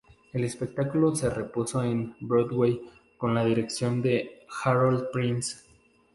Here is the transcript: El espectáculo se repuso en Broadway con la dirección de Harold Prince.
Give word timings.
El 0.33 0.43
espectáculo 0.43 1.15
se 1.15 1.29
repuso 1.29 1.83
en 1.83 2.15
Broadway 2.21 2.81
con 3.19 3.35
la 3.35 3.45
dirección 3.45 4.01
de 4.01 4.39
Harold 4.65 5.11
Prince. 5.13 5.59